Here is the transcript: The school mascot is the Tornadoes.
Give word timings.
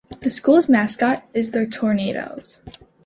The 0.21 0.31
school 0.31 0.59
mascot 0.67 1.23
is 1.31 1.51
the 1.51 1.67
Tornadoes. 1.67 2.59